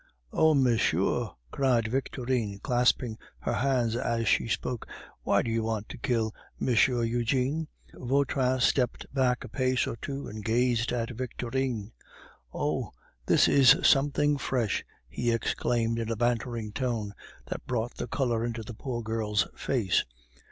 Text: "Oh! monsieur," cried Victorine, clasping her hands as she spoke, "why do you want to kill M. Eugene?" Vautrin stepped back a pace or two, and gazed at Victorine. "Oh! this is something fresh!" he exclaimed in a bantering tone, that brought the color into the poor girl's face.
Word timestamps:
"Oh! 0.33 0.55
monsieur," 0.55 1.29
cried 1.51 1.87
Victorine, 1.89 2.57
clasping 2.57 3.19
her 3.41 3.53
hands 3.53 3.95
as 3.95 4.27
she 4.27 4.47
spoke, 4.47 4.87
"why 5.21 5.43
do 5.43 5.51
you 5.51 5.61
want 5.61 5.89
to 5.89 5.97
kill 5.99 6.33
M. 6.59 6.69
Eugene?" 6.69 7.67
Vautrin 7.93 8.59
stepped 8.61 9.05
back 9.13 9.43
a 9.43 9.47
pace 9.47 9.85
or 9.85 9.95
two, 9.97 10.27
and 10.27 10.43
gazed 10.43 10.91
at 10.91 11.11
Victorine. 11.11 11.91
"Oh! 12.51 12.93
this 13.27 13.47
is 13.47 13.77
something 13.83 14.39
fresh!" 14.39 14.83
he 15.07 15.29
exclaimed 15.31 15.99
in 15.99 16.09
a 16.11 16.15
bantering 16.15 16.71
tone, 16.71 17.13
that 17.45 17.67
brought 17.67 17.93
the 17.97 18.07
color 18.07 18.43
into 18.43 18.63
the 18.63 18.73
poor 18.73 19.03
girl's 19.03 19.47
face. 19.55 20.03